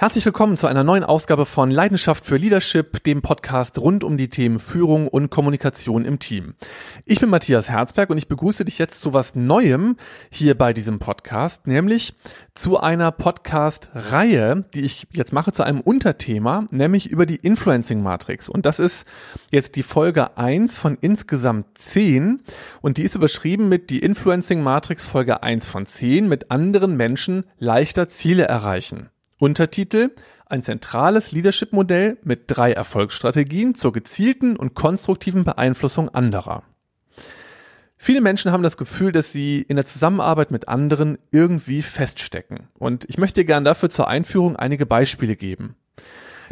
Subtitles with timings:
[0.00, 4.28] Herzlich willkommen zu einer neuen Ausgabe von Leidenschaft für Leadership, dem Podcast rund um die
[4.28, 6.54] Themen Führung und Kommunikation im Team.
[7.04, 9.96] Ich bin Matthias Herzberg und ich begrüße dich jetzt zu was Neuem
[10.30, 12.14] hier bei diesem Podcast, nämlich
[12.54, 18.48] zu einer Podcast-Reihe, die ich jetzt mache zu einem Unterthema, nämlich über die Influencing Matrix.
[18.48, 19.04] Und das ist
[19.50, 22.44] jetzt die Folge 1 von insgesamt 10
[22.82, 27.46] und die ist überschrieben mit die Influencing Matrix Folge 1 von 10 mit anderen Menschen
[27.58, 29.10] leichter Ziele erreichen.
[29.38, 30.10] Untertitel
[30.46, 36.62] ein zentrales Leadership-Modell mit drei Erfolgsstrategien zur gezielten und konstruktiven Beeinflussung anderer.
[37.96, 42.68] Viele Menschen haben das Gefühl, dass sie in der Zusammenarbeit mit anderen irgendwie feststecken.
[42.78, 45.74] Und ich möchte gern dafür zur Einführung einige Beispiele geben.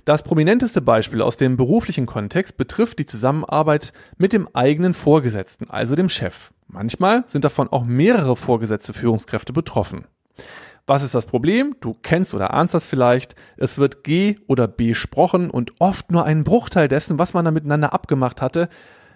[0.05, 5.97] Das prominenteste Beispiel aus dem beruflichen Kontext betrifft die Zusammenarbeit mit dem eigenen Vorgesetzten, also
[5.97, 6.53] dem Chef.
[6.69, 10.06] Manchmal sind davon auch mehrere vorgesetzte Führungskräfte betroffen.
[10.87, 11.75] Was ist das Problem?
[11.81, 13.35] Du kennst oder ahnst das vielleicht.
[13.57, 17.51] Es wird G oder B gesprochen und oft nur ein Bruchteil dessen, was man da
[17.51, 18.69] miteinander abgemacht hatte,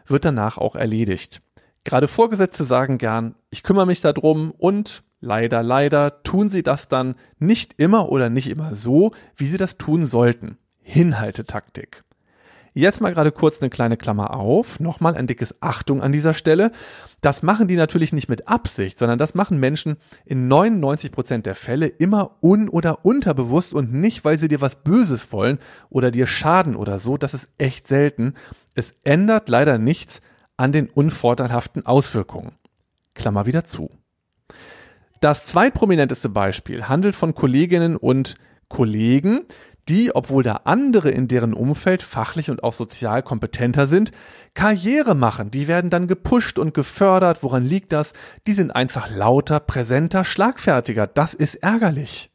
[0.06, 1.42] wird danach auch erledigt.
[1.84, 7.14] Gerade Vorgesetzte sagen gern, ich kümmere mich darum und leider, leider tun sie das dann
[7.38, 10.58] nicht immer oder nicht immer so, wie sie das tun sollten.
[10.82, 12.02] Hinhaltetaktik.
[12.72, 14.78] Jetzt mal gerade kurz eine kleine Klammer auf.
[14.80, 16.70] Nochmal ein dickes Achtung an dieser Stelle.
[17.20, 21.54] Das machen die natürlich nicht mit Absicht, sondern das machen Menschen in 99 Prozent der
[21.54, 25.58] Fälle immer un- oder unterbewusst und nicht, weil sie dir was Böses wollen
[25.90, 27.16] oder dir schaden oder so.
[27.16, 28.34] Das ist echt selten.
[28.74, 30.20] Es ändert leider nichts
[30.56, 32.52] an den unvorteilhaften Auswirkungen.
[33.14, 33.90] Klammer wieder zu.
[35.20, 38.36] Das zweitprominenteste Beispiel handelt von Kolleginnen und
[38.68, 39.40] Kollegen,
[39.90, 44.12] die, obwohl da andere in deren Umfeld fachlich und auch sozial kompetenter sind,
[44.54, 45.50] Karriere machen.
[45.50, 47.42] Die werden dann gepusht und gefördert.
[47.42, 48.12] Woran liegt das?
[48.46, 51.08] Die sind einfach lauter, präsenter, schlagfertiger.
[51.08, 52.29] Das ist ärgerlich.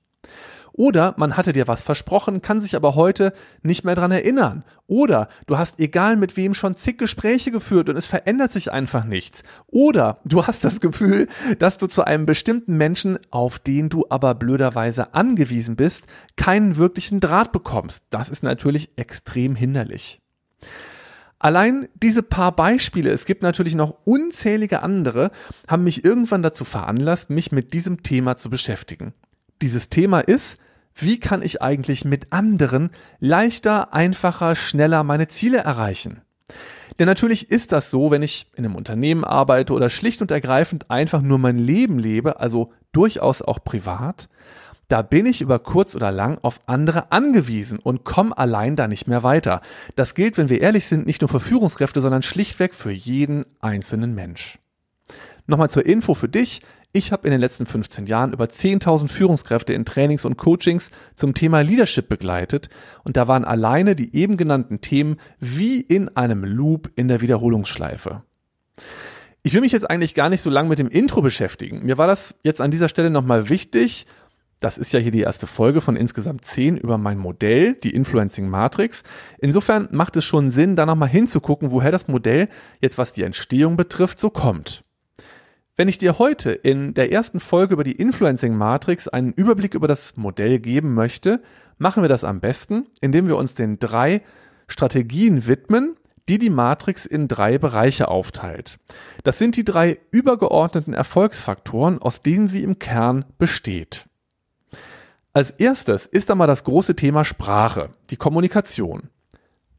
[0.78, 3.32] Oder man hatte dir was versprochen, kann sich aber heute
[3.64, 4.66] nicht mehr dran erinnern.
[4.88, 9.06] Oder du hast egal mit wem schon zig Gespräche geführt und es verändert sich einfach
[9.06, 9.44] nichts.
[9.68, 14.36] Oder du hast das Gefühl, dass du zu einem bestimmten Menschen, auf den du aber
[14.36, 18.04] blöderweise angewiesen bist, keinen wirklichen Draht bekommst.
[18.10, 20.22] Das ist natürlich extrem hinderlich.
[21.40, 25.32] Allein diese paar Beispiele, es gibt natürlich noch unzählige andere,
[25.70, 29.14] haben mich irgendwann dazu veranlasst, mich mit diesem Thema zu beschäftigen.
[29.62, 30.58] Dieses Thema ist,
[30.96, 32.90] wie kann ich eigentlich mit anderen
[33.20, 36.22] leichter, einfacher, schneller meine Ziele erreichen?
[37.00, 40.90] Denn natürlich ist das so, wenn ich in einem Unternehmen arbeite oder schlicht und ergreifend
[40.90, 44.30] einfach nur mein Leben lebe, also durchaus auch privat,
[44.88, 49.08] da bin ich über kurz oder lang auf andere angewiesen und komme allein da nicht
[49.08, 49.62] mehr weiter.
[49.96, 54.14] Das gilt, wenn wir ehrlich sind, nicht nur für Führungskräfte, sondern schlichtweg für jeden einzelnen
[54.14, 54.60] Mensch.
[55.48, 56.62] Nochmal zur Info für dich.
[56.92, 61.34] Ich habe in den letzten 15 Jahren über 10.000 Führungskräfte in Trainings und Coachings zum
[61.34, 62.70] Thema Leadership begleitet
[63.04, 68.24] und da waren alleine die eben genannten Themen wie in einem Loop in der Wiederholungsschleife.
[69.44, 71.86] Ich will mich jetzt eigentlich gar nicht so lange mit dem Intro beschäftigen.
[71.86, 74.08] Mir war das jetzt an dieser Stelle nochmal wichtig.
[74.62, 78.50] Das ist ja hier die erste Folge von insgesamt 10 über mein Modell, die Influencing
[78.50, 79.04] Matrix.
[79.38, 82.48] Insofern macht es schon Sinn, da nochmal hinzugucken, woher das Modell
[82.80, 84.85] jetzt, was die Entstehung betrifft, so kommt.
[85.78, 89.90] Wenn ich dir heute in der ersten Folge über die Influencing Matrix einen Überblick über
[89.90, 91.42] das Modell geben möchte,
[91.78, 94.22] machen wir das am besten, indem wir uns den drei
[94.70, 95.98] Strategien widmen,
[96.30, 98.80] die die Matrix in drei Bereiche aufteilt.
[99.26, 104.06] Das sind die drei übergeordneten Erfolgsfaktoren, aus denen sie im Kern besteht.
[105.34, 109.10] Als erstes ist einmal das große Thema Sprache, die Kommunikation.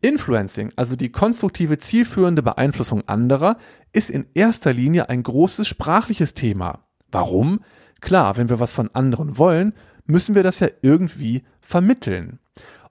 [0.07, 3.59] Influencing, also die konstruktive zielführende Beeinflussung anderer,
[3.93, 6.85] ist in erster Linie ein großes sprachliches Thema.
[7.11, 7.61] Warum?
[8.01, 9.75] Klar, wenn wir was von anderen wollen,
[10.07, 12.39] müssen wir das ja irgendwie vermitteln.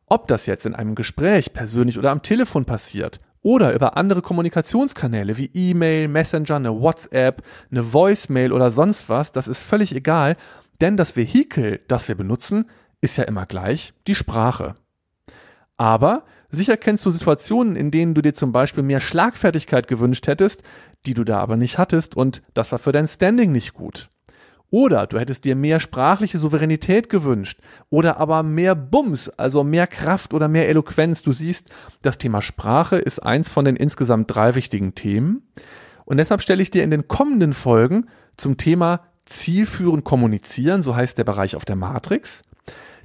[0.07, 5.37] Ob das jetzt in einem Gespräch persönlich oder am Telefon passiert oder über andere Kommunikationskanäle
[5.37, 10.35] wie E-Mail, Messenger, eine WhatsApp, eine Voicemail oder sonst was, das ist völlig egal,
[10.81, 12.65] denn das Vehikel, das wir benutzen,
[12.99, 14.75] ist ja immer gleich die Sprache.
[15.77, 16.23] Aber
[16.55, 20.63] Sicher kennst du Situationen, in denen du dir zum Beispiel mehr Schlagfertigkeit gewünscht hättest,
[21.05, 24.09] die du da aber nicht hattest und das war für dein Standing nicht gut.
[24.71, 30.33] Oder du hättest dir mehr sprachliche Souveränität gewünscht oder aber mehr Bums, also mehr Kraft
[30.33, 31.21] oder mehr Eloquenz.
[31.21, 31.69] Du siehst,
[32.01, 35.43] das Thema Sprache ist eins von den insgesamt drei wichtigen Themen.
[36.03, 38.07] Und deshalb stelle ich dir in den kommenden Folgen
[38.37, 42.41] zum Thema zielführend kommunizieren, so heißt der Bereich auf der Matrix,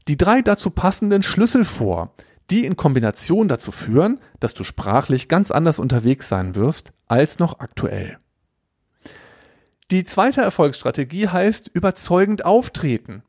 [0.09, 2.15] die drei dazu passenden Schlüssel vor,
[2.51, 7.61] die in Kombination dazu führen, dass du sprachlich ganz anders unterwegs sein wirst als noch
[7.61, 8.19] aktuell.
[9.91, 13.23] Die zweite Erfolgsstrategie heißt überzeugend auftreten.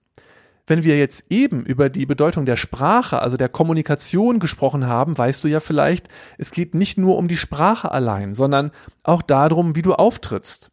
[0.68, 5.44] wenn wir jetzt eben über die Bedeutung der Sprache, also der Kommunikation gesprochen haben, weißt
[5.44, 6.08] du ja vielleicht,
[6.38, 8.72] es geht nicht nur um die Sprache allein, sondern
[9.04, 10.72] auch darum, wie du auftrittst.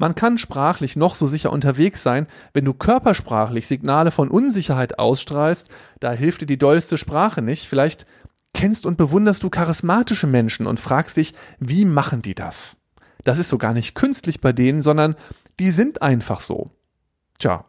[0.00, 5.68] Man kann sprachlich noch so sicher unterwegs sein, wenn du körpersprachlich Signale von Unsicherheit ausstrahlst,
[6.00, 7.68] da hilft dir die dollste Sprache nicht.
[7.68, 8.06] Vielleicht
[8.54, 12.78] kennst und bewunderst du charismatische Menschen und fragst dich, wie machen die das?
[13.24, 15.16] Das ist so gar nicht künstlich bei denen, sondern
[15.58, 16.70] die sind einfach so.
[17.38, 17.66] Tja,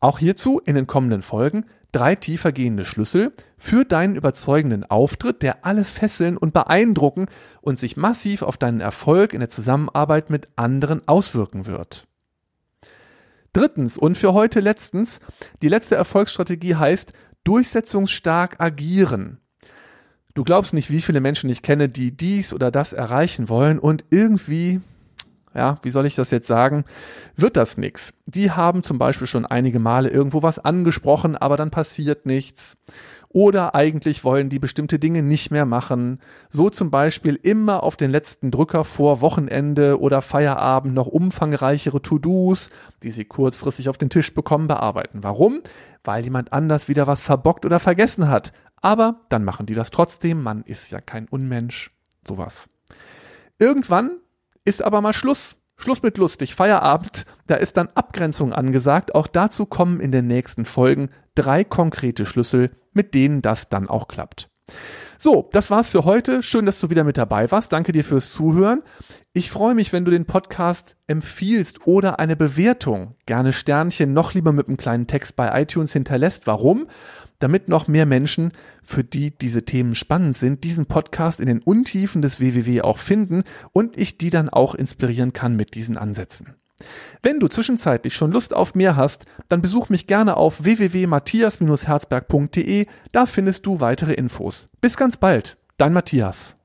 [0.00, 5.64] auch hierzu in den kommenden Folgen drei tiefer gehende Schlüssel für deinen überzeugenden Auftritt, der
[5.64, 7.26] alle fesseln und beeindrucken
[7.60, 12.06] und sich massiv auf deinen Erfolg in der Zusammenarbeit mit anderen auswirken wird.
[13.52, 15.20] Drittens und für heute letztens,
[15.62, 17.12] die letzte Erfolgsstrategie heißt
[17.44, 19.40] durchsetzungsstark agieren.
[20.34, 24.04] Du glaubst nicht, wie viele Menschen ich kenne, die dies oder das erreichen wollen und
[24.10, 24.80] irgendwie
[25.54, 26.84] ja, wie soll ich das jetzt sagen,
[27.36, 28.12] wird das nix.
[28.26, 32.76] Die haben zum Beispiel schon einige Male irgendwo was angesprochen, aber dann passiert nichts.
[33.32, 36.20] Oder eigentlich wollen die bestimmte Dinge nicht mehr machen.
[36.48, 42.70] So zum Beispiel immer auf den letzten Drücker vor Wochenende oder Feierabend noch umfangreichere To-Dos,
[43.04, 45.22] die sie kurzfristig auf den Tisch bekommen, bearbeiten.
[45.22, 45.60] Warum?
[46.02, 48.52] Weil jemand anders wieder was verbockt oder vergessen hat.
[48.82, 50.42] Aber dann machen die das trotzdem.
[50.42, 51.92] Man ist ja kein Unmensch.
[52.26, 52.68] Sowas.
[53.60, 54.18] Irgendwann
[54.64, 55.56] ist aber mal Schluss.
[55.76, 59.14] Schluss mit lustig, Feierabend, da ist dann Abgrenzung angesagt.
[59.14, 64.06] Auch dazu kommen in den nächsten Folgen drei konkrete Schlüssel, mit denen das dann auch
[64.06, 64.50] klappt.
[65.22, 66.42] So, das war's für heute.
[66.42, 67.74] Schön, dass du wieder mit dabei warst.
[67.74, 68.82] Danke dir fürs Zuhören.
[69.34, 74.52] Ich freue mich, wenn du den Podcast empfiehlst oder eine Bewertung, gerne Sternchen, noch lieber
[74.52, 76.46] mit einem kleinen Text bei iTunes hinterlässt.
[76.46, 76.86] Warum?
[77.40, 78.52] damit noch mehr Menschen,
[78.82, 83.44] für die diese Themen spannend sind, diesen Podcast in den Untiefen des WWW auch finden
[83.72, 86.59] und ich die dann auch inspirieren kann mit diesen Ansätzen.
[87.22, 93.26] Wenn du zwischenzeitlich schon Lust auf mehr hast, dann besuch mich gerne auf www.matthias-herzberg.de, da
[93.26, 94.68] findest du weitere Infos.
[94.80, 96.56] Bis ganz bald, dein Matthias.